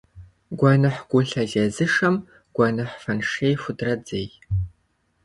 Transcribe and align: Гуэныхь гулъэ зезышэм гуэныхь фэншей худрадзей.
Гуэныхь 0.59 1.01
гулъэ 1.09 1.43
зезышэм 1.51 2.15
гуэныхь 2.55 2.95
фэншей 3.01 3.53
худрадзей. 3.61 4.27